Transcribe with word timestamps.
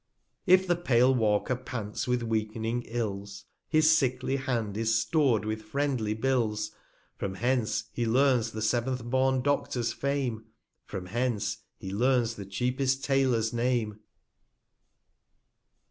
'If 0.47 0.65
the 0.65 0.75
pale 0.75 1.13
Walker 1.13 1.55
pants 1.55 2.07
with 2.07 2.23
weakening 2.23 2.81
Ills, 2.87 3.45
His 3.69 3.95
sickly 3.95 4.37
Hand 4.37 4.75
is 4.75 4.99
stor'd 4.99 5.45
with 5.45 5.61
friendly 5.61 6.15
Bills: 6.15 6.71
From 7.19 7.35
hence, 7.35 7.83
he 7.93 8.07
learns 8.07 8.49
the 8.49 8.63
seventh 8.63 9.03
born 9.03 9.43
Dolor's 9.43 9.93
Fame, 9.93 10.39
4*9 10.39 10.43
From 10.85 11.05
hence, 11.05 11.57
he 11.77 11.91
learns 11.93 12.33
the 12.33 12.47
cheapest 12.47 13.03
Tailor's 13.03 13.53
Name. 13.53 13.99